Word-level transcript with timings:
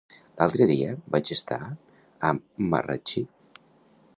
L'altre 0.37 0.65
dia 0.69 0.95
vaig 1.15 1.29
estar 1.35 1.59
a 2.31 2.33
Marratxí. 2.73 3.25